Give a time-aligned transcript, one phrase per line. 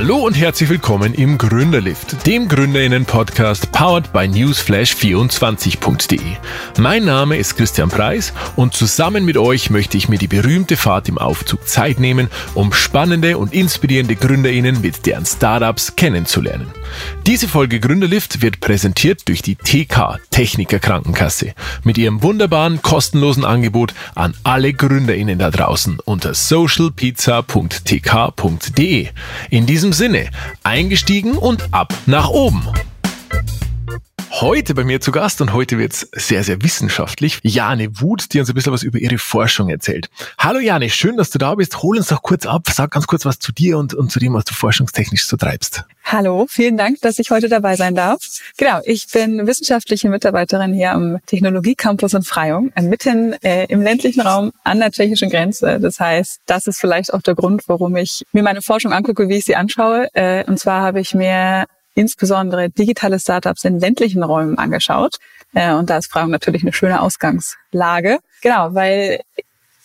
[0.00, 6.20] Hallo und herzlich willkommen im Gründerlift, dem Gründerinnen-Podcast powered by newsflash24.de.
[6.78, 11.08] Mein Name ist Christian Preis und zusammen mit euch möchte ich mir die berühmte Fahrt
[11.08, 16.68] im Aufzug Zeit nehmen, um spannende und inspirierende Gründerinnen mit deren Startups kennenzulernen.
[17.26, 23.94] Diese Folge Gründerlift wird präsentiert durch die TK Techniker Krankenkasse mit ihrem wunderbaren kostenlosen Angebot
[24.14, 29.08] an alle Gründerinnen da draußen unter socialpizza.tk.de.
[29.50, 30.30] In diesem Sinne,
[30.62, 32.66] eingestiegen und ab nach oben.
[34.30, 37.40] Heute bei mir zu Gast und heute wird's sehr, sehr wissenschaftlich.
[37.42, 40.10] Jane Wut, die uns ein bisschen was über ihre Forschung erzählt.
[40.38, 41.82] Hallo Jane, schön, dass du da bist.
[41.82, 44.34] Hol uns doch kurz ab, sag ganz kurz was zu dir und, und zu dem,
[44.34, 45.84] was du forschungstechnisch so treibst.
[46.04, 48.20] Hallo, vielen Dank, dass ich heute dabei sein darf.
[48.56, 54.20] Genau, ich bin wissenschaftliche Mitarbeiterin hier am Technologiecampus in Freyung, äh, mitten äh, im ländlichen
[54.20, 55.80] Raum an der tschechischen Grenze.
[55.80, 59.36] Das heißt, das ist vielleicht auch der Grund, warum ich mir meine Forschung angucke, wie
[59.38, 60.08] ich sie anschaue.
[60.12, 61.66] Äh, und zwar habe ich mir
[61.98, 65.16] insbesondere digitale Startups in ländlichen Räumen angeschaut.
[65.54, 68.18] Äh, und da ist Frage natürlich eine schöne Ausgangslage.
[68.40, 69.20] Genau, weil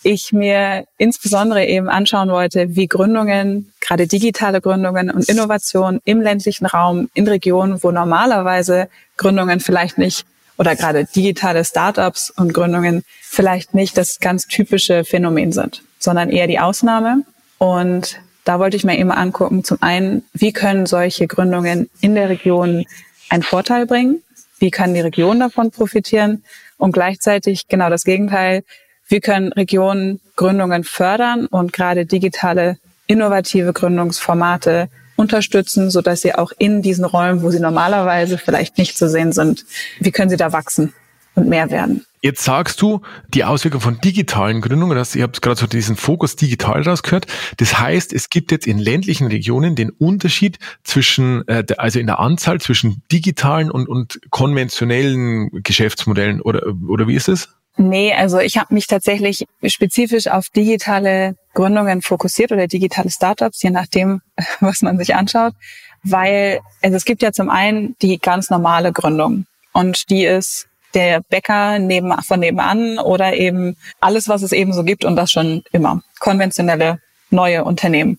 [0.04, 6.66] ich mir insbesondere eben anschauen wollte, wie Gründungen, gerade digitale Gründungen und Innovationen im ländlichen
[6.66, 10.24] Raum, in Regionen, wo normalerweise Gründungen vielleicht nicht
[10.56, 16.46] oder gerade digitale Startups und Gründungen vielleicht nicht das ganz typische Phänomen sind, sondern eher
[16.46, 17.24] die Ausnahme.
[17.58, 22.28] Und da wollte ich mir immer angucken, zum einen, wie können solche Gründungen in der
[22.28, 22.84] Region
[23.30, 24.22] einen Vorteil bringen?
[24.58, 26.44] Wie kann die Region davon profitieren?
[26.76, 28.62] Und gleichzeitig genau das Gegenteil.
[29.08, 36.52] Wie können Regionen Gründungen fördern und gerade digitale, innovative Gründungsformate unterstützen, so dass sie auch
[36.58, 39.64] in diesen Räumen, wo sie normalerweise vielleicht nicht zu sehen sind,
[40.00, 40.92] wie können sie da wachsen
[41.34, 42.04] und mehr werden?
[42.22, 46.36] Jetzt sagst du, die Auswirkung von digitalen Gründungen, das, ich habe gerade so diesen Fokus
[46.36, 47.26] digital rausgehört.
[47.58, 52.20] Das heißt, es gibt jetzt in ländlichen Regionen den Unterschied zwischen, äh, also in der
[52.20, 57.50] Anzahl zwischen digitalen und, und konventionellen Geschäftsmodellen oder, oder wie ist es?
[57.76, 63.70] Nee, also ich habe mich tatsächlich spezifisch auf digitale Gründungen fokussiert oder digitale Startups, je
[63.70, 64.22] nachdem,
[64.60, 65.54] was man sich anschaut,
[66.02, 71.20] weil also es gibt ja zum einen die ganz normale Gründung und die ist der
[71.28, 75.62] Bäcker neben, von nebenan oder eben alles, was es eben so gibt und das schon
[75.72, 76.02] immer.
[76.20, 77.00] Konventionelle
[77.30, 78.18] neue Unternehmen.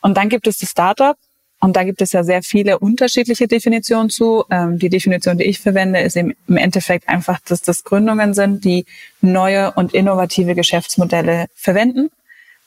[0.00, 1.16] Und dann gibt es das Startup
[1.60, 4.44] und da gibt es ja sehr viele unterschiedliche Definitionen zu.
[4.50, 8.84] Ähm, die Definition, die ich verwende, ist im Endeffekt einfach, dass das Gründungen sind, die
[9.20, 12.10] neue und innovative Geschäftsmodelle verwenden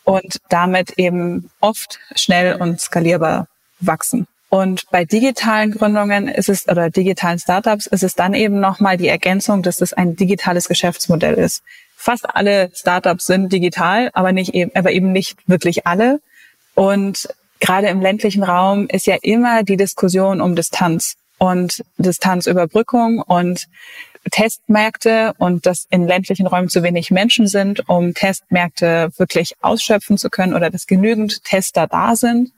[0.06, 3.48] und damit eben oft schnell und skalierbar
[3.82, 4.28] wachsen.
[4.50, 9.08] Und bei digitalen Gründungen ist es oder digitalen Startups ist es dann eben nochmal die
[9.08, 11.64] Ergänzung, dass das ein digitales Geschäftsmodell ist.
[11.96, 16.20] Fast alle Startups sind digital, aber nicht eben, aber eben nicht wirklich alle.
[16.76, 17.28] Und
[17.60, 23.68] gerade im ländlichen Raum ist ja immer die Diskussion um Distanz und Distanzüberbrückung und
[24.32, 30.30] Testmärkte und dass in ländlichen Räumen zu wenig Menschen sind, um Testmärkte wirklich ausschöpfen zu
[30.30, 32.52] können oder dass genügend Tester da sind.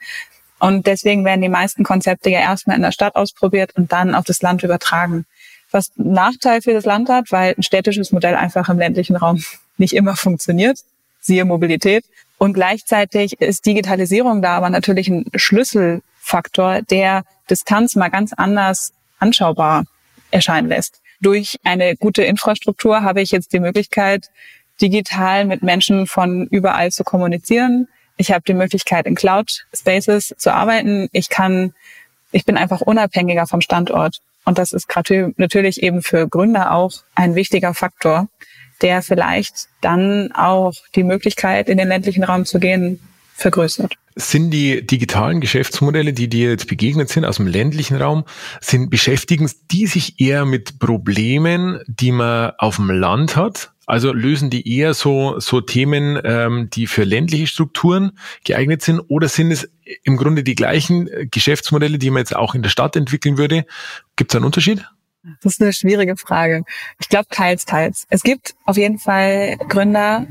[0.59, 4.25] Und deswegen werden die meisten Konzepte ja erstmal in der Stadt ausprobiert und dann auf
[4.25, 5.25] das Land übertragen.
[5.72, 9.44] Was Nachteil für das Land hat, weil ein städtisches Modell einfach im ländlichen Raum
[9.78, 10.79] nicht immer funktioniert.
[11.19, 12.06] Siehe Mobilität.
[12.38, 19.85] Und gleichzeitig ist Digitalisierung da aber natürlich ein Schlüsselfaktor, der Distanz mal ganz anders anschaubar
[20.31, 21.01] erscheinen lässt.
[21.19, 24.29] Durch eine gute Infrastruktur habe ich jetzt die Möglichkeit,
[24.81, 27.88] digital mit Menschen von überall zu kommunizieren.
[28.17, 31.07] Ich habe die Möglichkeit, in Cloud Spaces zu arbeiten.
[31.11, 31.73] Ich kann,
[32.31, 34.19] ich bin einfach unabhängiger vom Standort.
[34.44, 34.88] Und das ist
[35.38, 38.28] natürlich eben für Gründer auch ein wichtiger Faktor,
[38.81, 43.00] der vielleicht dann auch die Möglichkeit, in den ländlichen Raum zu gehen,
[43.35, 43.95] vergrößert.
[44.16, 48.23] Sind die digitalen Geschäftsmodelle, die dir jetzt begegnet sind aus dem ländlichen Raum,
[48.61, 53.72] sind beschäftigen die sich eher mit Problemen, die man auf dem Land hat?
[53.88, 58.12] Also lösen die eher so, so Themen, ähm, die für ländliche Strukturen
[58.44, 59.70] geeignet sind, oder sind es
[60.03, 63.66] im Grunde die gleichen Geschäftsmodelle, die man jetzt auch in der Stadt entwickeln würde?
[64.17, 64.85] Gibt es einen Unterschied?
[65.41, 66.64] Das ist eine schwierige Frage.
[67.00, 68.06] Ich glaube teils, teils.
[68.09, 70.28] Es gibt auf jeden Fall Gründer,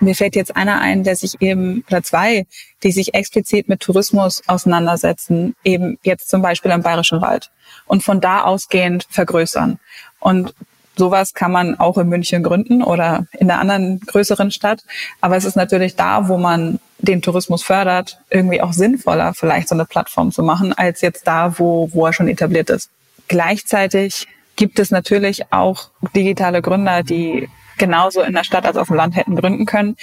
[0.00, 2.46] mir fällt jetzt einer ein, der sich eben, oder zwei,
[2.82, 7.50] die sich explizit mit Tourismus auseinandersetzen, eben jetzt zum Beispiel am Bayerischen Wald
[7.84, 9.78] und von da ausgehend vergrößern.
[10.18, 10.54] Und
[10.96, 14.82] Sowas kann man auch in München gründen oder in einer anderen größeren Stadt.
[15.20, 19.74] Aber es ist natürlich da, wo man den Tourismus fördert, irgendwie auch sinnvoller, vielleicht so
[19.74, 22.90] eine Plattform zu machen, als jetzt da, wo, wo er schon etabliert ist.
[23.28, 24.26] Gleichzeitig
[24.56, 29.16] gibt es natürlich auch digitale Gründer, die genauso in der Stadt als auf dem Land
[29.16, 29.96] hätten gründen können.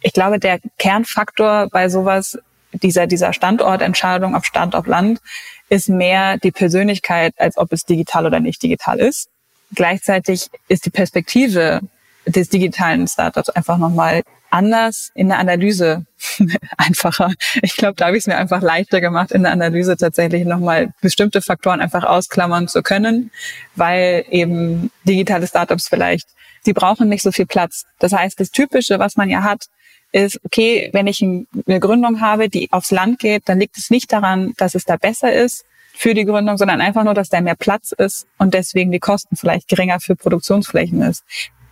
[0.00, 2.38] Ich glaube, der Kernfaktor bei sowas
[2.72, 5.20] dieser, dieser Standortentscheidung auf Standort Land
[5.68, 9.28] ist mehr die Persönlichkeit, als ob es digital oder nicht digital ist.
[9.74, 11.80] Gleichzeitig ist die Perspektive
[12.26, 16.04] des digitalen Startups einfach nochmal anders in der Analyse
[16.76, 17.32] einfacher.
[17.62, 20.92] Ich glaube, da habe ich es mir einfach leichter gemacht, in der Analyse tatsächlich nochmal
[21.00, 23.30] bestimmte Faktoren einfach ausklammern zu können,
[23.76, 26.28] weil eben digitale Startups vielleicht,
[26.62, 27.84] sie brauchen nicht so viel Platz.
[28.00, 29.66] Das heißt, das Typische, was man ja hat,
[30.12, 34.12] ist, okay, wenn ich eine Gründung habe, die aufs Land geht, dann liegt es nicht
[34.12, 35.64] daran, dass es da besser ist
[36.00, 39.36] für die Gründung, sondern einfach nur, dass da mehr Platz ist und deswegen die Kosten
[39.36, 41.24] vielleicht geringer für Produktionsflächen ist.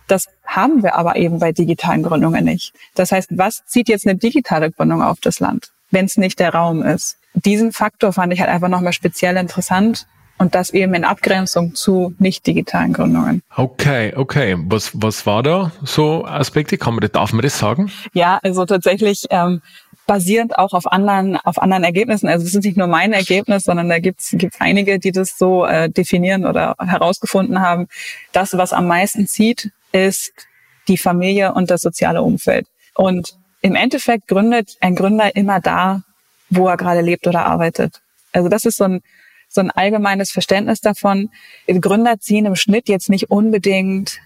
[0.05, 2.73] Das haben wir aber eben bei digitalen Gründungen nicht.
[2.93, 6.53] Das heißt, was zieht jetzt eine digitale Gründung auf das Land, wenn es nicht der
[6.53, 7.17] Raum ist?
[7.33, 10.05] Diesen Faktor fand ich halt einfach nochmal speziell interessant,
[10.39, 13.43] und das eben in Abgrenzung zu nicht digitalen Gründungen.
[13.55, 14.55] Okay, okay.
[14.57, 16.77] Was, was war da so Aspekte?
[16.77, 17.91] Kann man, darf man das sagen?
[18.13, 19.61] Ja, also tatsächlich ähm,
[20.09, 22.27] basierend auch auf anderen, auf anderen Ergebnissen.
[22.27, 25.67] Also es ist nicht nur mein Ergebnis, sondern da gibt es einige, die das so
[25.67, 27.87] äh, definieren oder herausgefunden haben.
[28.31, 30.33] Das, was am meisten zieht, ist
[30.87, 32.65] die Familie und das soziale Umfeld.
[32.95, 36.01] Und im Endeffekt gründet ein Gründer immer da,
[36.49, 38.01] wo er gerade lebt oder arbeitet.
[38.31, 39.01] Also das ist so ein
[39.51, 41.29] so ein allgemeines Verständnis davon.
[41.67, 44.19] Gründer ziehen im Schnitt jetzt nicht unbedingt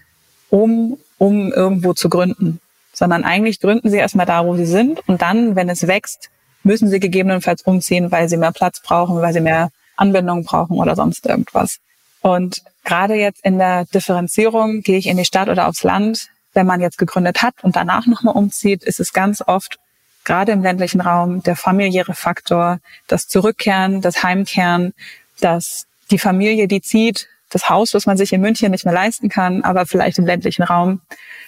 [0.50, 2.60] um, um irgendwo zu gründen,
[2.94, 6.30] sondern eigentlich gründen sie erstmal da, wo sie sind und dann, wenn es wächst,
[6.62, 10.96] müssen sie gegebenenfalls umziehen, weil sie mehr Platz brauchen, weil sie mehr Anbindung brauchen oder
[10.96, 11.78] sonst irgendwas.
[12.22, 16.66] Und gerade jetzt in der Differenzierung, gehe ich in die Stadt oder aufs Land, wenn
[16.66, 19.78] man jetzt gegründet hat und danach nochmal umzieht, ist es ganz oft
[20.24, 24.94] gerade im ländlichen Raum der familiäre Faktor, das Zurückkehren, das Heimkehren,
[25.40, 29.28] dass die Familie, die zieht, das Haus, was man sich in München nicht mehr leisten
[29.28, 31.00] kann, aber vielleicht im ländlichen Raum.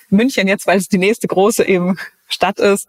[0.09, 1.99] München jetzt, weil es die nächste große eben
[2.29, 2.87] Stadt ist.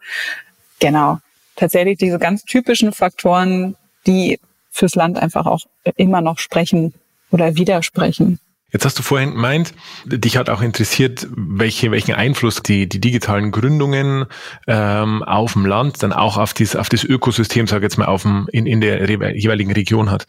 [0.79, 1.19] Genau.
[1.55, 3.75] Tatsächlich diese ganz typischen Faktoren,
[4.05, 4.39] die
[4.71, 5.61] fürs Land einfach auch
[5.95, 6.93] immer noch sprechen
[7.31, 8.39] oder widersprechen.
[8.71, 9.73] Jetzt hast du vorhin gemeint,
[10.05, 14.25] dich hat auch interessiert, welche, welchen Einfluss die, die digitalen Gründungen
[14.67, 18.05] ähm, auf dem Land, dann auch auf, dies, auf das Ökosystem, sage ich jetzt mal,
[18.05, 20.27] auf dem, in, in der jeweiligen Region hat.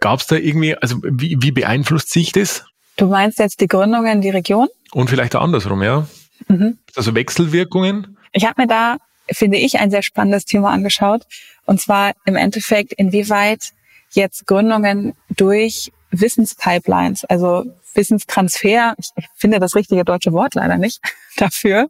[0.00, 2.64] Gab es da irgendwie, also wie, wie beeinflusst sich das?
[2.96, 4.68] Du meinst jetzt die Gründungen, die Region?
[4.92, 6.06] Und vielleicht auch andersrum, ja.
[6.48, 6.78] Mhm.
[6.96, 8.16] Also Wechselwirkungen?
[8.32, 8.96] Ich habe mir da,
[9.30, 11.22] finde ich, ein sehr spannendes Thema angeschaut.
[11.64, 13.72] Und zwar im Endeffekt, inwieweit
[14.12, 17.64] jetzt Gründungen durch Wissenspipelines, also
[17.94, 21.00] Wissenstransfer, ich finde das richtige deutsche Wort leider nicht
[21.36, 21.88] dafür,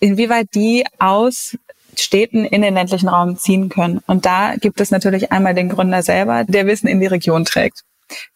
[0.00, 1.56] inwieweit die aus
[2.00, 4.00] Städten in den ländlichen Raum ziehen können.
[4.06, 7.84] Und da gibt es natürlich einmal den Gründer selber, der Wissen in die Region trägt,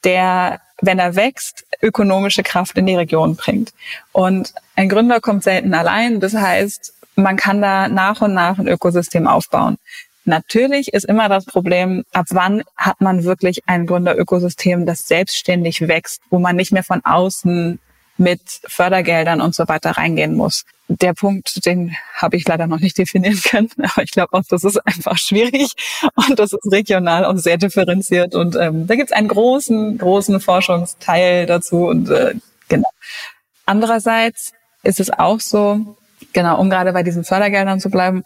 [0.04, 3.72] der, wenn er wächst, ökonomische Kraft in die Region bringt.
[4.12, 6.20] Und ein Gründer kommt selten allein.
[6.20, 9.76] Das heißt, man kann da nach und nach ein Ökosystem aufbauen.
[10.24, 16.22] Natürlich ist immer das Problem, ab wann hat man wirklich ein Gründerökosystem, das selbstständig wächst,
[16.30, 17.80] wo man nicht mehr von außen
[18.22, 20.64] mit Fördergeldern und so weiter reingehen muss.
[20.88, 24.64] Der Punkt, den habe ich leider noch nicht definieren können, aber ich glaube auch, das
[24.64, 25.72] ist einfach schwierig
[26.14, 30.40] und das ist regional auch sehr differenziert und ähm, da gibt es einen großen, großen
[30.40, 32.34] Forschungsteil dazu und äh,
[32.68, 32.88] genau.
[33.66, 34.52] Andererseits
[34.82, 35.96] ist es auch so,
[36.32, 38.24] genau, um gerade bei diesen Fördergeldern zu bleiben,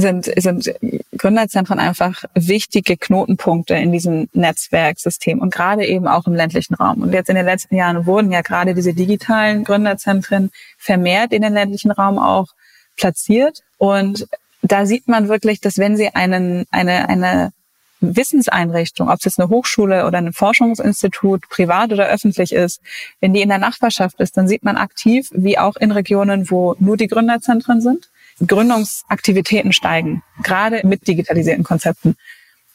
[0.00, 0.74] sind, sind
[1.16, 7.02] Gründerzentren einfach wichtige Knotenpunkte in diesem Netzwerksystem und gerade eben auch im ländlichen Raum.
[7.02, 11.52] Und jetzt in den letzten Jahren wurden ja gerade diese digitalen Gründerzentren vermehrt in den
[11.52, 12.48] ländlichen Raum auch
[12.96, 13.62] platziert.
[13.78, 14.26] Und
[14.62, 17.52] da sieht man wirklich, dass wenn Sie einen, eine, eine
[18.00, 22.80] Wissenseinrichtung, ob es jetzt eine Hochschule oder ein Forschungsinstitut, privat oder öffentlich ist,
[23.20, 26.76] wenn die in der Nachbarschaft ist, dann sieht man aktiv, wie auch in Regionen, wo
[26.78, 28.08] nur die Gründerzentren sind,
[28.46, 32.16] Gründungsaktivitäten steigen, gerade mit digitalisierten Konzepten.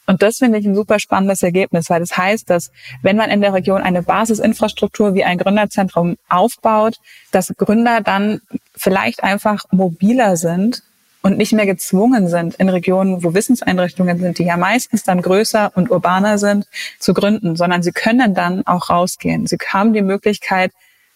[0.06, 2.70] Und das finde ich ein super spannendes Ergebnis, weil das heißt, dass
[3.02, 6.96] wenn man in der Region eine Basisinfrastruktur wie ein Gründerzentrum aufbaut,
[7.30, 8.42] dass Gründer dann
[8.76, 10.82] vielleicht einfach mobiler sind
[11.22, 15.72] und nicht mehr gezwungen sind, in Regionen, wo Wissenseinrichtungen sind, die ja meistens dann größer
[15.74, 16.66] und urbaner sind,
[16.98, 19.46] zu gründen, sondern sie können dann auch rausgehen.
[19.46, 20.70] Sie haben die Möglichkeit,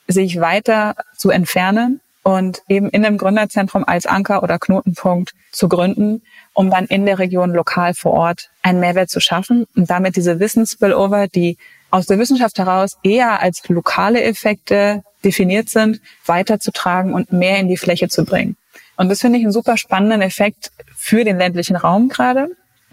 [0.07, 6.21] sich weiter zu entfernen und eben in einem Gründerzentrum als Anker oder Knotenpunkt zu gründen,
[6.53, 10.39] um dann in der Region lokal vor Ort einen Mehrwert zu schaffen und damit diese
[10.39, 11.57] Wissensspillover, die
[11.91, 17.79] aus der Wissenschaft heraus eher als lokale Effekte definiert sind, weiterzutragen und mehr in die
[17.79, 18.59] Fläche zu bringen.
[18.99, 22.49] Und das finde ich einen super spannenden Effekt für den ländlichen Raum gerade,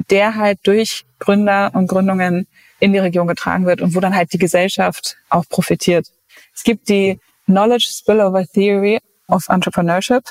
[0.10, 2.48] der halt durch Gründer und Gründungen
[2.80, 6.08] in die Region getragen wird und wo dann halt die Gesellschaft auch profitiert.
[6.56, 10.24] Es gibt die Knowledge Spillover Theory of Entrepreneurship.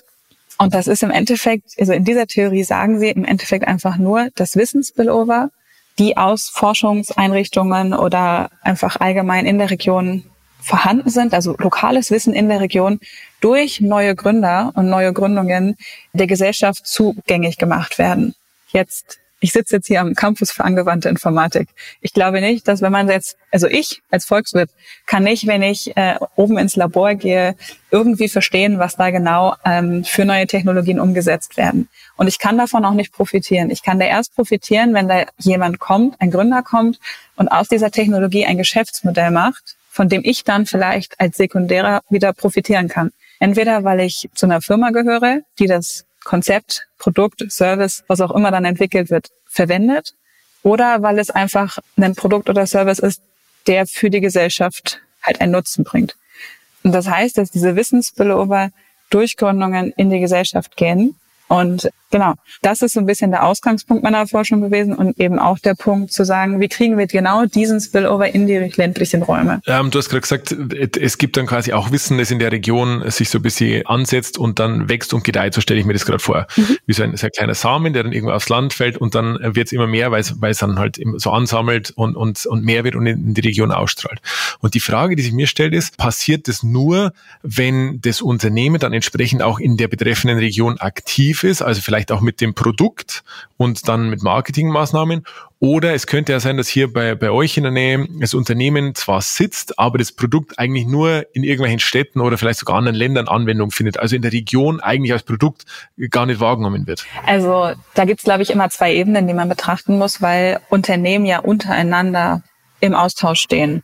[0.58, 4.28] Und das ist im Endeffekt, also in dieser Theorie sagen sie im Endeffekt einfach nur,
[4.36, 5.50] das Wissensspillover,
[5.98, 10.24] die aus Forschungseinrichtungen oder einfach allgemein in der Region
[10.60, 12.98] vorhanden sind, also lokales Wissen in der Region
[13.40, 15.76] durch neue Gründer und neue Gründungen
[16.12, 18.34] der Gesellschaft zugänglich gemacht werden.
[18.72, 21.68] Jetzt ich sitze jetzt hier am Campus für angewandte Informatik.
[22.00, 24.70] Ich glaube nicht, dass wenn man jetzt, also ich als Volkswirt
[25.04, 27.54] kann nicht, wenn ich äh, oben ins Labor gehe,
[27.90, 31.90] irgendwie verstehen, was da genau ähm, für neue Technologien umgesetzt werden.
[32.16, 33.68] Und ich kann davon auch nicht profitieren.
[33.68, 36.98] Ich kann da erst profitieren, wenn da jemand kommt, ein Gründer kommt
[37.36, 42.32] und aus dieser Technologie ein Geschäftsmodell macht, von dem ich dann vielleicht als Sekundärer wieder
[42.32, 43.12] profitieren kann.
[43.40, 48.50] Entweder weil ich zu einer Firma gehöre, die das Konzept, Produkt, Service, was auch immer
[48.50, 50.14] dann entwickelt wird, verwendet
[50.62, 53.22] oder weil es einfach ein Produkt oder Service ist,
[53.66, 56.16] der für die Gesellschaft halt einen Nutzen bringt.
[56.82, 58.70] Und das heißt, dass diese Wissensspillover
[59.10, 61.14] durch Gründungen in die Gesellschaft gehen
[61.48, 65.58] und genau, das ist so ein bisschen der Ausgangspunkt meiner Forschung gewesen und eben auch
[65.58, 69.60] der Punkt zu sagen, wie kriegen wir genau diesen Spillover in die ländlichen Räume?
[69.66, 70.52] Ähm, du hast gerade gesagt,
[70.96, 74.38] es gibt dann quasi auch Wissen, das in der Region sich so ein bisschen ansetzt
[74.38, 76.46] und dann wächst und gedeiht, so stelle ich mir das gerade vor.
[76.54, 76.76] Mhm.
[76.86, 79.66] Wie so ein sehr kleiner Samen, der dann irgendwo aufs Land fällt und dann wird
[79.66, 82.84] es immer mehr, weil es, weil es dann halt so ansammelt und, und, und mehr
[82.84, 84.20] wird und in die Region ausstrahlt.
[84.60, 88.92] Und die Frage, die sich mir stellt, ist, passiert das nur, wenn das Unternehmen dann
[88.92, 93.24] entsprechend auch in der betreffenden Region aktiv ist, also vielleicht auch mit dem Produkt
[93.56, 95.24] und dann mit Marketingmaßnahmen.
[95.60, 98.94] Oder es könnte ja sein, dass hier bei, bei euch in der Nähe das Unternehmen
[98.94, 103.28] zwar sitzt, aber das Produkt eigentlich nur in irgendwelchen Städten oder vielleicht sogar anderen Ländern
[103.28, 103.98] Anwendung findet.
[103.98, 105.64] Also in der Region eigentlich als Produkt
[106.10, 107.06] gar nicht wahrgenommen wird.
[107.24, 111.24] Also da gibt es, glaube ich, immer zwei Ebenen, die man betrachten muss, weil Unternehmen
[111.24, 112.42] ja untereinander
[112.80, 113.82] im Austausch stehen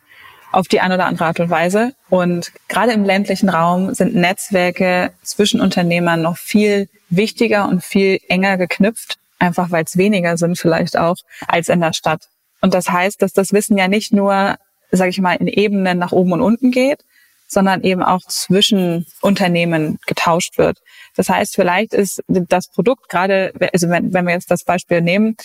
[0.51, 1.93] auf die eine oder andere Art und Weise.
[2.09, 8.57] Und gerade im ländlichen Raum sind Netzwerke zwischen Unternehmern noch viel wichtiger und viel enger
[8.57, 11.17] geknüpft, einfach weil es weniger sind vielleicht auch
[11.47, 12.27] als in der Stadt.
[12.61, 14.55] Und das heißt, dass das Wissen ja nicht nur,
[14.91, 16.99] sage ich mal, in Ebenen nach oben und unten geht,
[17.47, 20.77] sondern eben auch zwischen Unternehmen getauscht wird.
[21.15, 25.35] Das heißt, vielleicht ist das Produkt gerade, also wenn, wenn wir jetzt das Beispiel nehmen,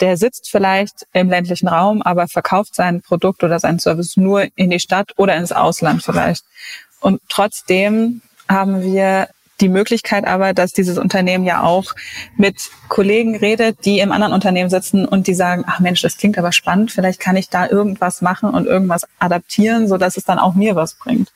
[0.00, 4.70] der sitzt vielleicht im ländlichen Raum, aber verkauft sein Produkt oder sein Service nur in
[4.70, 6.44] die Stadt oder ins Ausland vielleicht.
[7.00, 9.28] Und trotzdem haben wir
[9.60, 11.94] die Möglichkeit aber, dass dieses Unternehmen ja auch
[12.36, 16.36] mit Kollegen redet, die im anderen Unternehmen sitzen und die sagen, ach Mensch, das klingt
[16.36, 20.38] aber spannend, vielleicht kann ich da irgendwas machen und irgendwas adaptieren, so dass es dann
[20.38, 21.32] auch mir was bringt.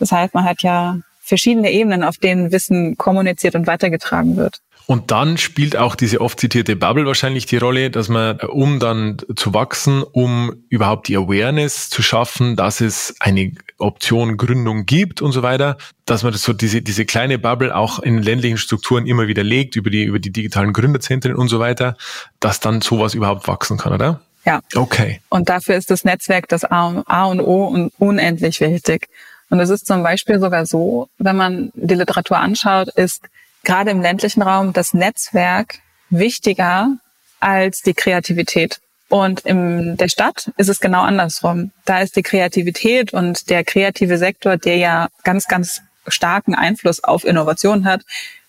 [0.00, 4.60] Das heißt, man hat ja verschiedene Ebenen, auf denen Wissen kommuniziert und weitergetragen wird.
[4.90, 9.18] Und dann spielt auch diese oft zitierte Bubble wahrscheinlich die Rolle, dass man, um dann
[9.36, 15.30] zu wachsen, um überhaupt die Awareness zu schaffen, dass es eine Option Gründung gibt und
[15.30, 19.28] so weiter, dass man das so diese, diese kleine Bubble auch in ländlichen Strukturen immer
[19.28, 21.96] wieder legt, über die, über die digitalen Gründerzentren und so weiter,
[22.40, 24.20] dass dann sowas überhaupt wachsen kann, oder?
[24.44, 24.60] Ja.
[24.74, 25.20] Okay.
[25.28, 29.08] Und dafür ist das Netzwerk das A, A und O und unendlich wichtig.
[29.50, 33.28] Und es ist zum Beispiel sogar so, wenn man die Literatur anschaut, ist
[33.64, 35.78] gerade im ländlichen Raum das Netzwerk
[36.10, 36.96] wichtiger
[37.40, 38.80] als die Kreativität.
[39.08, 41.72] Und in der Stadt ist es genau andersrum.
[41.84, 47.24] Da ist die Kreativität und der kreative Sektor, der ja ganz, ganz starken Einfluss auf
[47.24, 48.02] Innovation hat,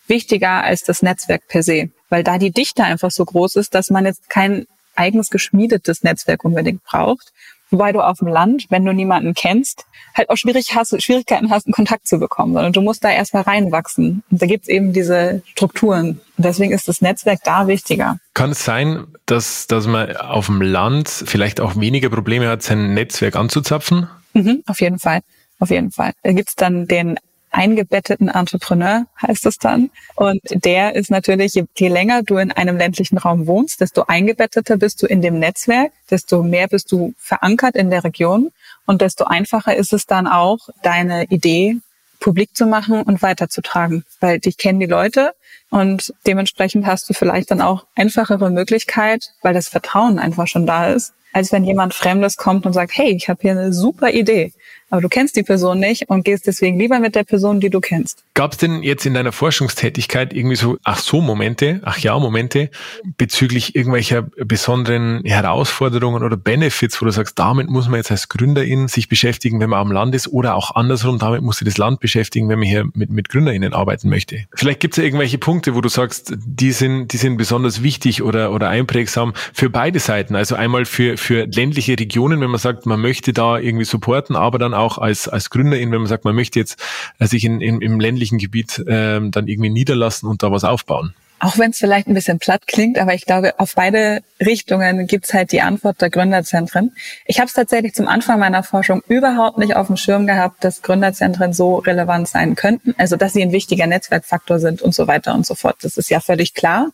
[0.08, 3.90] wichtiger als das Netzwerk per se, weil da die Dichte einfach so groß ist, dass
[3.90, 7.32] man jetzt kein eigenes geschmiedetes Netzwerk unbedingt braucht,
[7.72, 11.66] Wobei du auf dem Land, wenn du niemanden kennst, halt auch schwierig hast, Schwierigkeiten hast,
[11.66, 14.24] einen Kontakt zu bekommen, sondern du musst da erstmal reinwachsen.
[14.30, 16.20] Und da gibt's eben diese Strukturen.
[16.38, 18.18] Und deswegen ist das Netzwerk da wichtiger.
[18.34, 22.94] Kann es sein, dass, dass man auf dem Land vielleicht auch weniger Probleme hat, sein
[22.94, 24.08] Netzwerk anzuzapfen?
[24.34, 25.22] Mhm, auf jeden Fall.
[25.60, 26.12] Auf jeden Fall.
[26.24, 27.20] Da gibt's dann den
[27.52, 29.92] eingebetteten Entrepreneur, heißt es dann.
[30.16, 35.02] Und der ist natürlich, je, länger du in einem ländlichen Raum wohnst, desto eingebetteter bist
[35.04, 38.52] du in dem Netzwerk, desto mehr bist du verankert in der Region
[38.86, 41.78] und desto einfacher ist es dann auch, deine Idee
[42.20, 45.34] publik zu machen und weiterzutragen, weil dich kennen die Leute
[45.70, 50.92] und dementsprechend hast du vielleicht dann auch einfachere Möglichkeit, weil das Vertrauen einfach schon da
[50.92, 54.54] ist, als wenn jemand Fremdes kommt und sagt, hey, ich habe hier eine super Idee
[54.92, 57.80] aber du kennst die Person nicht und gehst deswegen lieber mit der Person, die du
[57.80, 58.26] kennst.
[58.34, 62.70] Gab es denn jetzt in deiner Forschungstätigkeit irgendwie so, ach so Momente, ach ja Momente
[63.18, 68.90] bezüglich irgendwelcher besonderen Herausforderungen oder Benefits, wo du sagst, damit muss man jetzt als Gründerin
[68.90, 72.02] sich beschäftigen, wenn man am Land ist oder auch andersrum, damit muss sich das Land
[72.02, 74.44] beschäftigen, wenn man hier mit, mit GründerInnen arbeiten möchte.
[74.54, 78.24] Vielleicht gibt es ja irgendwelche Punkte, wo du sagst, die sind, die sind besonders wichtig
[78.24, 80.36] oder, oder einprägsam für beide Seiten.
[80.36, 84.60] Also einmal für, für ländliche Regionen, wenn man sagt, man möchte da irgendwie supporten, aber
[84.60, 86.82] dann auch als, als Gründerin, wenn man sagt, man möchte jetzt
[87.20, 91.14] äh, sich in, in, im ländlichen Gebiet ähm, dann irgendwie niederlassen und da was aufbauen?
[91.44, 95.34] Auch wenn es vielleicht ein bisschen platt klingt, aber ich glaube, auf beide Richtungen gibt's
[95.34, 96.96] halt die Antwort der Gründerzentren.
[97.26, 100.84] Ich habe es tatsächlich zum Anfang meiner Forschung überhaupt nicht auf dem Schirm gehabt, dass
[100.84, 102.94] Gründerzentren so relevant sein könnten.
[103.00, 105.78] Also dass sie ein wichtiger Netzwerkfaktor sind und so weiter und so fort.
[105.82, 106.92] Das ist ja völlig klar.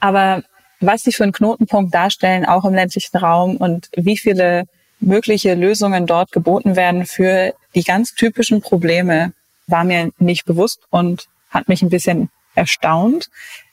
[0.00, 0.44] Aber
[0.80, 4.64] was sie für einen Knotenpunkt darstellen, auch im ländlichen Raum und wie viele
[5.00, 9.32] mögliche Lösungen dort geboten werden für die ganz typischen Probleme,
[9.66, 13.30] war mir nicht bewusst und hat mich ein bisschen erstaunt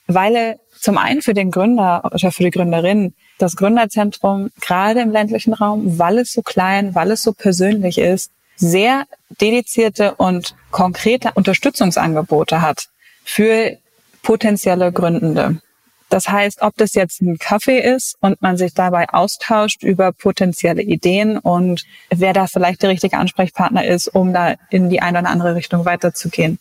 [0.08, 5.54] weil zum einen für den Gründer oder für die Gründerin das Gründerzentrum gerade im ländlichen
[5.54, 9.06] Raum, weil es so klein, weil es so persönlich ist, sehr
[9.42, 12.88] dedizierte und konkrete Unterstützungsangebote hat
[13.24, 13.78] für
[14.24, 15.62] potenzielle Gründende.
[16.10, 20.82] Das heißt, ob das jetzt ein Kaffee ist und man sich dabei austauscht über potenzielle
[20.82, 25.30] Ideen und wer da vielleicht der richtige Ansprechpartner ist, um da in die eine oder
[25.30, 26.60] andere Richtung weiterzugehen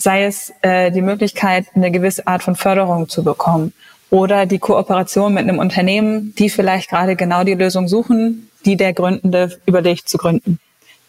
[0.00, 3.72] sei es äh, die Möglichkeit, eine gewisse Art von Förderung zu bekommen
[4.10, 8.92] oder die Kooperation mit einem Unternehmen, die vielleicht gerade genau die Lösung suchen, die der
[8.92, 10.58] Gründende überlegt zu gründen.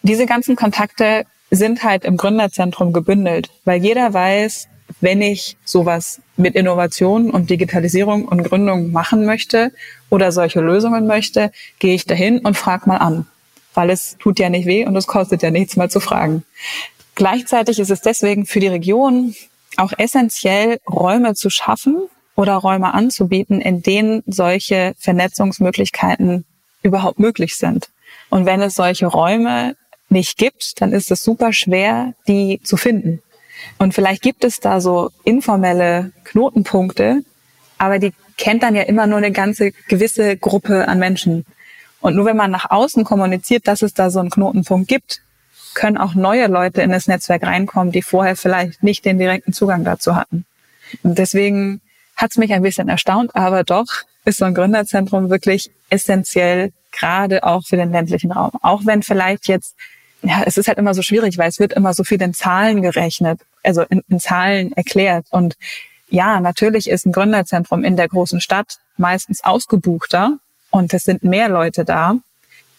[0.02, 4.68] Diese ganzen Kontakte sind halt im Gründerzentrum gebündelt, weil jeder weiß,
[5.00, 9.72] wenn ich sowas mit Innovation und Digitalisierung und Gründung machen möchte
[10.10, 13.26] oder solche Lösungen möchte, gehe ich dahin und frage mal an,
[13.74, 16.44] weil es tut ja nicht weh und es kostet ja nichts mal zu fragen.
[17.14, 19.34] Gleichzeitig ist es deswegen für die Region
[19.76, 26.44] auch essentiell, Räume zu schaffen oder Räume anzubieten, in denen solche Vernetzungsmöglichkeiten
[26.82, 27.88] überhaupt möglich sind.
[28.30, 29.76] Und wenn es solche Räume
[30.08, 33.22] nicht gibt, dann ist es super schwer, die zu finden.
[33.78, 37.22] Und vielleicht gibt es da so informelle Knotenpunkte,
[37.78, 41.44] aber die kennt dann ja immer nur eine ganze gewisse Gruppe an Menschen.
[42.00, 45.20] Und nur wenn man nach außen kommuniziert, dass es da so einen Knotenpunkt gibt,
[45.74, 49.84] können auch neue Leute in das Netzwerk reinkommen, die vorher vielleicht nicht den direkten Zugang
[49.84, 50.44] dazu hatten.
[51.02, 51.80] Und deswegen
[52.16, 53.86] hat es mich ein bisschen erstaunt, aber doch
[54.24, 58.52] ist so ein Gründerzentrum wirklich essentiell, gerade auch für den ländlichen Raum.
[58.62, 59.74] Auch wenn vielleicht jetzt,
[60.22, 62.82] ja, es ist halt immer so schwierig, weil es wird immer so viel in Zahlen
[62.82, 65.26] gerechnet, also in, in Zahlen erklärt.
[65.30, 65.56] Und
[66.08, 70.38] ja, natürlich ist ein Gründerzentrum in der großen Stadt meistens ausgebuchter
[70.70, 72.16] und es sind mehr Leute da,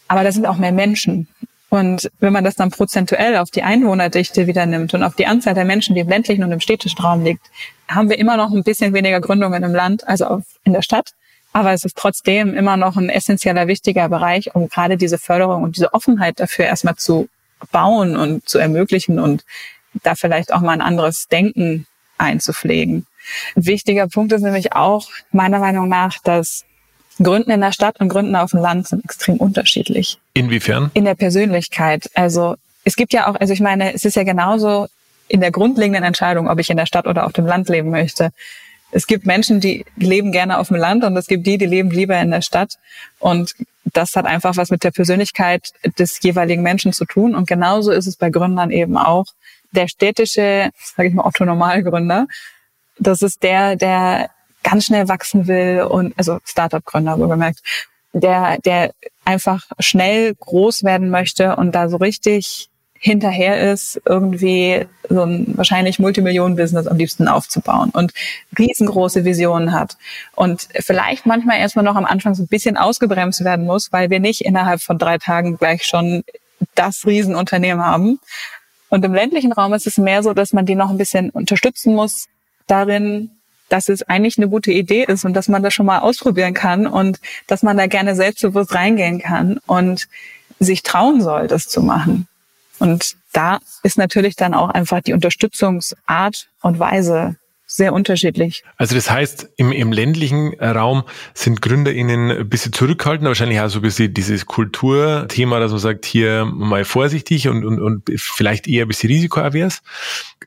[0.08, 1.27] aber da sind auch mehr Menschen.
[1.69, 5.56] Und wenn man das dann prozentuell auf die Einwohnerdichte wieder nimmt und auf die Anzahl
[5.56, 7.41] der Menschen, die im ländlichen und im städtischen Raum liegt,
[7.88, 11.13] haben wir immer noch ein bisschen weniger Gründungen im Land, also in der Stadt.
[11.51, 15.75] Aber es ist trotzdem immer noch ein essentieller, wichtiger Bereich, um gerade diese Förderung und
[15.75, 17.27] diese Offenheit dafür erstmal zu
[17.71, 19.43] bauen und zu ermöglichen und
[20.04, 21.86] da vielleicht auch mal ein anderes Denken
[22.17, 23.06] einzupflegen.
[23.56, 26.65] Ein wichtiger Punkt ist nämlich auch meiner Meinung nach, dass
[27.21, 30.19] Gründen in der Stadt und Gründen auf dem Land sind extrem unterschiedlich.
[30.34, 30.89] Inwiefern?
[30.93, 32.10] In der Persönlichkeit.
[32.15, 34.88] Also es gibt ja auch, also ich meine, es ist ja genauso
[35.28, 38.32] in der grundlegenden Entscheidung, ob ich in der Stadt oder auf dem Land leben möchte.
[38.91, 41.89] Es gibt Menschen, die leben gerne auf dem Land und es gibt die, die leben
[41.89, 42.78] lieber in der Stadt.
[43.19, 43.54] Und
[43.85, 47.35] das hat einfach was mit der Persönlichkeit des jeweiligen Menschen zu tun.
[47.35, 49.25] Und genauso ist es bei Gründern eben auch.
[49.71, 52.27] Der städtische, sage ich mal, Otto-Normalgründer,
[52.99, 54.29] das ist der, der
[54.63, 57.61] ganz schnell wachsen will und also Startup-Gründer so gemerkt,
[58.13, 58.93] der, der
[59.25, 62.69] einfach schnell groß werden möchte und da so richtig
[63.03, 68.13] hinterher ist, irgendwie so ein wahrscheinlich Multimillionen-Business am liebsten aufzubauen und
[68.57, 69.97] riesengroße Visionen hat
[70.35, 74.21] und vielleicht manchmal erstmal noch am Anfang so ein bisschen ausgebremst werden muss, weil wir
[74.21, 76.23] nicht innerhalb von drei Tagen gleich schon
[76.75, 78.21] das Riesenunternehmen haben.
[78.87, 81.95] Und im ländlichen Raum ist es mehr so, dass man die noch ein bisschen unterstützen
[81.95, 82.27] muss,
[82.67, 83.31] darin
[83.67, 86.85] dass es eigentlich eine gute Idee ist und dass man das schon mal ausprobieren kann
[86.85, 90.07] und dass man da gerne selbstbewusst reingehen kann und
[90.59, 92.27] sich trauen soll, das zu machen.
[92.79, 97.38] Und da ist natürlich dann auch einfach die Unterstützungsart und Weise
[97.75, 98.63] sehr unterschiedlich.
[98.77, 103.79] Also das heißt, im, im ländlichen Raum sind GründerInnen ein bisschen zurückhaltend, wahrscheinlich auch so
[103.79, 108.86] ein bisschen dieses Kulturthema, dass man sagt, hier mal vorsichtig und, und, und vielleicht eher
[108.86, 109.81] ein bisschen risikoavers.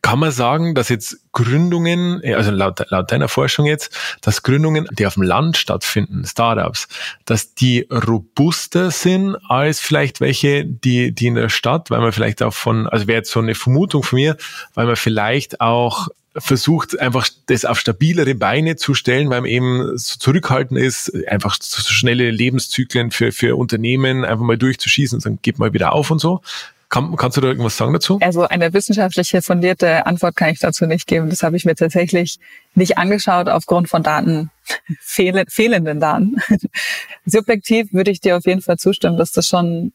[0.02, 5.04] Kann man sagen, dass jetzt Gründungen, also laut, laut deiner Forschung jetzt, dass Gründungen, die
[5.04, 6.86] auf dem Land stattfinden, Startups,
[7.24, 12.40] dass die robuster sind als vielleicht welche, die, die in der Stadt, weil man vielleicht
[12.44, 14.36] auch von, also wäre jetzt so eine Vermutung von mir,
[14.74, 16.06] weil man vielleicht auch
[16.38, 21.56] versucht, einfach das auf stabilere Beine zu stellen, weil man eben so zurückhaltend ist, einfach
[21.60, 26.10] so schnelle Lebenszyklen für, für Unternehmen einfach mal durchzuschießen und dann geht mal wieder auf
[26.10, 26.40] und so.
[26.88, 28.18] Kann, kannst du da irgendwas sagen dazu?
[28.22, 31.30] Also eine wissenschaftliche fundierte Antwort kann ich dazu nicht geben.
[31.30, 32.38] Das habe ich mir tatsächlich
[32.74, 34.50] nicht angeschaut aufgrund von Daten,
[35.00, 36.36] fehl, fehlenden Daten.
[37.26, 39.92] Subjektiv würde ich dir auf jeden Fall zustimmen, dass das schon,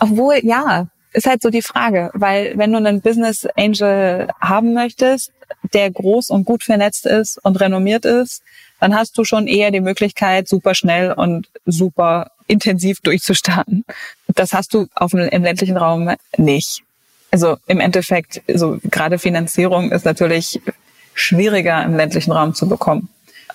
[0.00, 5.32] obwohl, ja, ist halt so die Frage, weil wenn du einen Business Angel haben möchtest,
[5.72, 8.42] der groß und gut vernetzt ist und renommiert ist,
[8.80, 13.84] dann hast du schon eher die Möglichkeit, super schnell und super intensiv durchzustarten.
[14.28, 16.82] Das hast du auf im ländlichen Raum nicht.
[17.30, 20.60] Also im Endeffekt, so gerade Finanzierung ist natürlich
[21.14, 23.08] schwieriger im ländlichen Raum zu bekommen.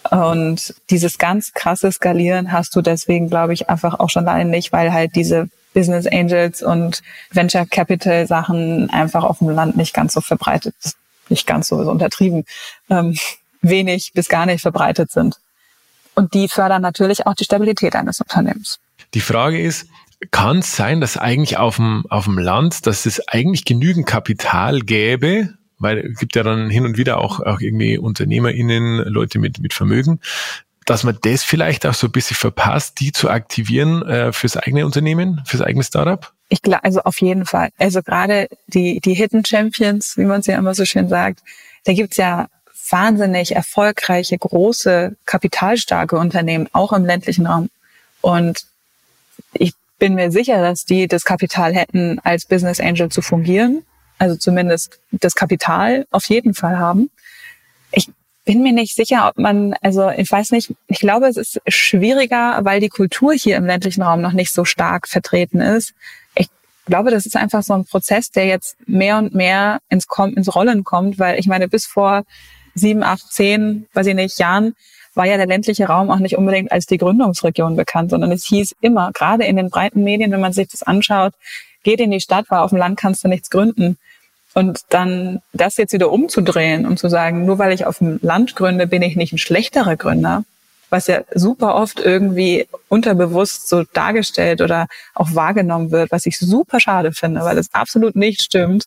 [0.09, 4.71] Und dieses ganz krasse Skalieren hast du deswegen, glaube ich, einfach auch schon allein nicht,
[4.71, 10.15] weil halt diese Business Angels und Venture Capital Sachen einfach auf dem Land nicht ganz
[10.15, 10.73] so verbreitet,
[11.29, 12.45] nicht ganz so, untertrieben,
[12.89, 13.15] ähm,
[13.61, 15.35] wenig bis gar nicht verbreitet sind.
[16.15, 18.79] Und die fördern natürlich auch die Stabilität eines Unternehmens.
[19.13, 19.85] Die Frage ist,
[20.31, 24.79] kann es sein, dass eigentlich auf dem, auf dem Land, dass es eigentlich genügend Kapital
[24.79, 29.59] gäbe, weil es gibt ja dann hin und wieder auch, auch irgendwie UnternehmerInnen, Leute mit,
[29.59, 30.21] mit Vermögen,
[30.87, 34.85] dass man das vielleicht auch so ein bisschen verpasst, die zu aktivieren äh, fürs eigene
[34.85, 36.31] Unternehmen, fürs eigene Startup?
[36.49, 37.69] Ich glaube, also auf jeden Fall.
[37.77, 41.41] Also gerade die, die Hidden Champions, wie man sie ja immer so schön sagt,
[41.83, 42.47] da gibt's ja
[42.89, 47.69] wahnsinnig erfolgreiche, große, kapitalstarke Unternehmen, auch im ländlichen Raum.
[48.21, 48.61] Und
[49.53, 53.83] ich bin mir sicher, dass die das Kapital hätten, als Business Angel zu fungieren.
[54.19, 57.09] Also zumindest das Kapital auf jeden Fall haben.
[58.47, 62.59] Bin mir nicht sicher, ob man, also ich weiß nicht, ich glaube, es ist schwieriger,
[62.63, 65.93] weil die Kultur hier im ländlichen Raum noch nicht so stark vertreten ist.
[66.33, 66.47] Ich
[66.85, 70.85] glaube, das ist einfach so ein Prozess, der jetzt mehr und mehr ins, ins Rollen
[70.85, 72.23] kommt, weil ich meine, bis vor
[72.73, 74.75] sieben, acht, zehn, weiß ich nicht, Jahren
[75.13, 78.75] war ja der ländliche Raum auch nicht unbedingt als die Gründungsregion bekannt, sondern es hieß
[78.79, 81.33] immer, gerade in den breiten Medien, wenn man sich das anschaut,
[81.83, 83.97] geht in die Stadt, weil auf dem Land kannst du nichts gründen.
[84.57, 88.55] Und dann das jetzt wieder umzudrehen und zu sagen, nur weil ich auf dem Land
[88.55, 90.45] gründe, bin ich nicht ein schlechterer Gründer,
[90.89, 96.79] was ja super oft irgendwie unterbewusst so dargestellt oder auch wahrgenommen wird, was ich super
[96.79, 98.85] schade finde, weil es absolut nicht stimmt.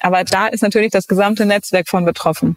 [0.00, 2.56] Aber da ist natürlich das gesamte Netzwerk von betroffen.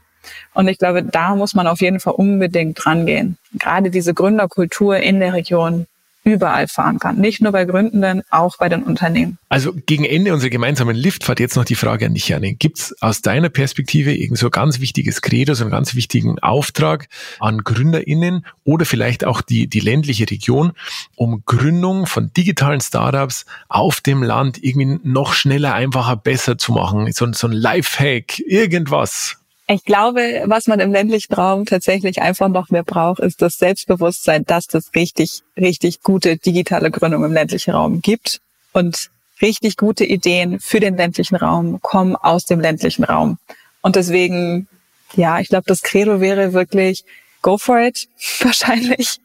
[0.54, 3.38] Und ich glaube, da muss man auf jeden Fall unbedingt rangehen.
[3.60, 5.86] Gerade diese Gründerkultur in der Region
[6.28, 7.18] überall fahren kann.
[7.18, 9.38] Nicht nur bei Gründenden, auch bei den Unternehmen.
[9.50, 12.54] Also gegen Ende unserer gemeinsamen Liftfahrt jetzt noch die Frage an dich, Janne.
[12.54, 16.38] Gibt es aus deiner Perspektive irgend so ein ganz wichtiges Credo, so einen ganz wichtigen
[16.40, 17.08] Auftrag
[17.40, 20.74] an GründerInnen oder vielleicht auch die, die ländliche Region,
[21.16, 27.12] um Gründung von digitalen Startups auf dem Land irgendwie noch schneller, einfacher, besser zu machen?
[27.14, 29.38] So, so ein Lifehack, irgendwas.
[29.70, 34.46] Ich glaube, was man im ländlichen Raum tatsächlich einfach noch mehr braucht, ist das Selbstbewusstsein,
[34.46, 38.40] dass es richtig, richtig gute digitale Gründung im ländlichen Raum gibt.
[38.72, 39.10] Und
[39.42, 43.38] richtig gute Ideen für den ländlichen Raum kommen aus dem ländlichen Raum.
[43.82, 44.68] Und deswegen,
[45.16, 47.04] ja, ich glaube, das Credo wäre wirklich,
[47.42, 48.08] go for it,
[48.40, 49.20] wahrscheinlich.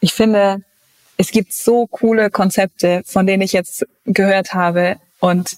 [0.00, 0.62] Ich finde,
[1.16, 4.96] es gibt so coole Konzepte, von denen ich jetzt gehört habe.
[5.20, 5.56] Und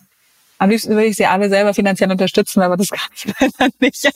[0.58, 4.10] am liebsten würde ich sie alle selber finanziell unterstützen, aber das kann ich leider nicht.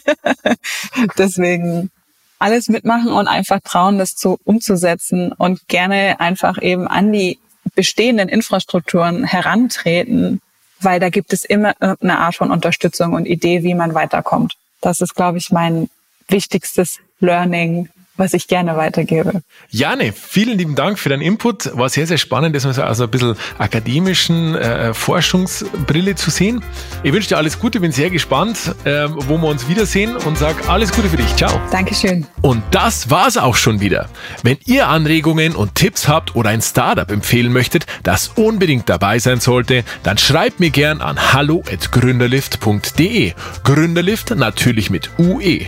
[1.19, 1.91] Deswegen
[2.39, 7.39] alles mitmachen und einfach trauen, das zu umzusetzen und gerne einfach eben an die
[7.75, 10.41] bestehenden Infrastrukturen herantreten,
[10.81, 14.55] weil da gibt es immer irgendeine Art von Unterstützung und Idee, wie man weiterkommt.
[14.81, 15.91] Das ist, glaube ich, mein
[16.29, 19.41] wichtigstes Learning was ich gerne weitergebe.
[19.71, 21.77] Jane, vielen lieben Dank für deinen Input.
[21.77, 26.63] War sehr, sehr spannend, das mal so aus ein bisschen akademischen äh, Forschungsbrille zu sehen.
[27.03, 30.69] Ich wünsche dir alles Gute, bin sehr gespannt, äh, wo wir uns wiedersehen und sag
[30.69, 31.35] alles Gute für dich.
[31.37, 31.61] Ciao.
[31.71, 32.27] Dankeschön.
[32.43, 34.09] Und das war's auch schon wieder.
[34.43, 39.41] Wenn ihr Anregungen und Tipps habt oder ein Startup empfehlen möchtet, das unbedingt dabei sein
[39.41, 43.33] sollte, dann schreibt mir gern an hallo@gründerlift.de.
[43.65, 45.67] Gründerlift natürlich mit UE.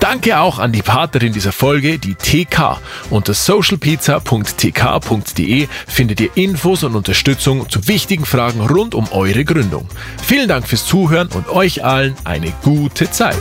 [0.00, 2.78] Danke auch an die Partnerin dieser Folge, die TK.
[3.10, 9.86] Unter socialpizza.tk.de findet ihr Infos und Unterstützung zu wichtigen Fragen rund um eure Gründung.
[10.22, 13.36] Vielen Dank fürs Zuhören und euch allen eine gute Zeit.